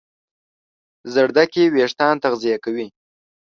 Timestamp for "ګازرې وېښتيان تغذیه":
1.13-2.57